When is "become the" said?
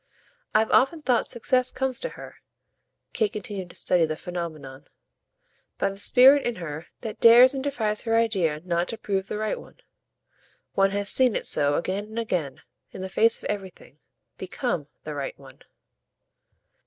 14.39-15.13